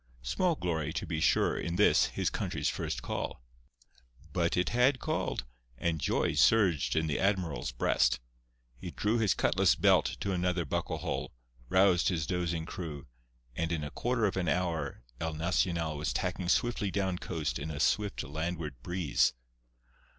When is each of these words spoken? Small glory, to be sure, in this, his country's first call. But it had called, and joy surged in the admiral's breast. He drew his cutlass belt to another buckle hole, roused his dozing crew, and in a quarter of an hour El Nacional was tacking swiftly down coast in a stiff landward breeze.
Small 0.23 0.55
glory, 0.55 0.91
to 0.93 1.05
be 1.05 1.19
sure, 1.19 1.55
in 1.55 1.75
this, 1.75 2.05
his 2.07 2.31
country's 2.31 2.69
first 2.69 3.03
call. 3.03 3.39
But 4.33 4.57
it 4.57 4.69
had 4.69 4.99
called, 4.99 5.45
and 5.77 6.01
joy 6.01 6.33
surged 6.33 6.95
in 6.95 7.05
the 7.05 7.19
admiral's 7.19 7.71
breast. 7.71 8.19
He 8.79 8.89
drew 8.89 9.19
his 9.19 9.35
cutlass 9.35 9.75
belt 9.75 10.17
to 10.21 10.31
another 10.31 10.65
buckle 10.65 10.97
hole, 10.97 11.31
roused 11.69 12.07
his 12.09 12.25
dozing 12.25 12.65
crew, 12.65 13.05
and 13.55 13.71
in 13.71 13.83
a 13.83 13.91
quarter 13.91 14.25
of 14.25 14.37
an 14.37 14.49
hour 14.49 15.03
El 15.19 15.35
Nacional 15.35 15.95
was 15.95 16.13
tacking 16.13 16.49
swiftly 16.49 16.89
down 16.89 17.19
coast 17.19 17.59
in 17.59 17.69
a 17.69 17.79
stiff 17.79 18.23
landward 18.23 18.81
breeze. 18.81 19.33